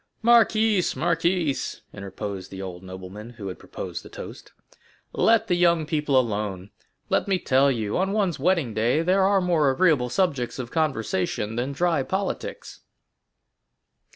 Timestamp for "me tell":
7.27-7.69